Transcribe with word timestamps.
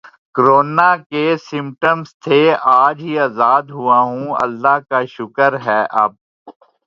Covid 0.35 0.79
کے 1.11 1.23
symptoms 1.47 2.09
تھے 2.23 2.41
اج 2.79 2.97
ہی 3.05 3.13
ازاد 3.27 3.65
ہوا 3.77 3.99
ہوں 4.09 4.25
اللہ 4.43 4.75
کا 4.89 4.99
شکر 5.15 5.51
ہے 5.65 5.81
اب 6.03 6.11